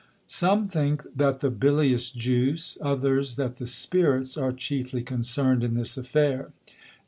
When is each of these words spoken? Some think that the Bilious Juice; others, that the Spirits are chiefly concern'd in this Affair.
Some 0.25 0.65
think 0.65 1.03
that 1.15 1.41
the 1.41 1.51
Bilious 1.51 2.09
Juice; 2.09 2.75
others, 2.81 3.35
that 3.35 3.57
the 3.57 3.67
Spirits 3.67 4.35
are 4.35 4.51
chiefly 4.51 5.03
concern'd 5.03 5.63
in 5.63 5.75
this 5.75 5.95
Affair. 5.95 6.51